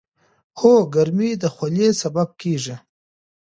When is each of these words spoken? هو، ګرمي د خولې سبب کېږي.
هو، 0.59 0.73
ګرمي 0.95 1.31
د 1.41 1.43
خولې 1.53 1.87
سبب 2.01 2.29
کېږي. 2.41 2.75